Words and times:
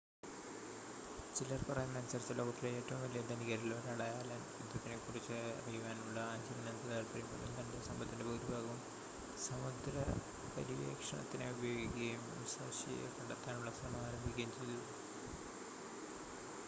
ചിലർ 1.35 1.59
പറയുന്നതനുസരിച്ച് 1.65 2.37
ലോകത്തിലെ 2.37 2.69
ഏറ്റവും 2.77 3.01
വലിയ 3.03 3.21
ധനികരിൽ 3.27 3.73
ഒരാളായ 3.75 4.13
അലൻ 4.21 4.41
യുദ്ധത്തിനെക്കുറിച്ച് 4.53 5.35
അറിയുവാനുള്ള 5.57 6.17
ആജീവനാന്ത 6.31 6.81
താല്പര്യം 6.85 7.29
മൂലം 7.33 7.53
തൻ്റെ 7.59 7.81
സമ്പത്തിൻ്റെ 7.89 8.25
ഭൂരിഭാഗവും 8.29 8.79
സമുദ്രപര്യവേഷണത്തിനായി 9.45 11.55
ഉപയോഗിക്കുകയും 11.57 12.25
മുസാഷിയെ 12.33 13.07
കണ്ടെത്താനുള്ള 13.11 13.73
ശ്രമം 13.79 14.03
ആരംഭിക്കുകയും 14.03 14.51
ചെയ്തു 14.57 14.79